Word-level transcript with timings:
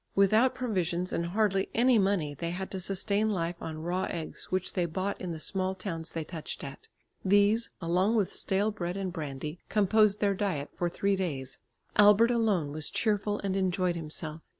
Without 0.15 0.55
provisions 0.55 1.13
and 1.13 1.27
hardly 1.27 1.69
any 1.75 1.99
money 1.99 2.33
they 2.33 2.49
had 2.49 2.71
to 2.71 2.79
sustain 2.79 3.29
life 3.29 3.61
on 3.61 3.83
raw 3.83 4.07
eggs 4.09 4.45
which 4.45 4.73
they 4.73 4.87
bought 4.87 5.21
in 5.21 5.31
the 5.31 5.39
small 5.39 5.75
towns 5.75 6.11
they 6.11 6.23
touched 6.23 6.63
at. 6.63 6.87
These 7.23 7.69
along 7.79 8.15
with 8.15 8.33
stale 8.33 8.71
bread 8.71 8.97
and 8.97 9.13
brandy, 9.13 9.59
composed 9.69 10.19
their 10.19 10.33
diet 10.33 10.71
for 10.73 10.89
three 10.89 11.15
days. 11.15 11.59
Albert 11.97 12.31
alone 12.31 12.71
was 12.71 12.89
cheerful 12.89 13.37
and 13.41 13.55
enjoyed 13.55 13.95
himself. 13.95 14.41